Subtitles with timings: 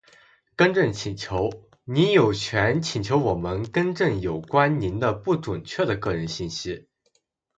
[0.55, 1.69] 更正请求。
[1.83, 6.87] 您有权请求我们更正有关您的不准确的个人信息。